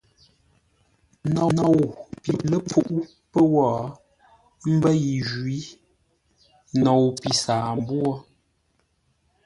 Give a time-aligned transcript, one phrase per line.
[1.35, 1.75] Nou
[2.21, 2.97] pi ləpfuʼú
[3.31, 3.83] pə́ wó, ə́
[4.75, 5.57] mbə́ yi jwǐ;
[6.83, 8.03] nou pi saambwô.